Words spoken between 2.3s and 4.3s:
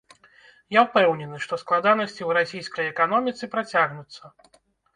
расійскай эканоміцы працягнуцца.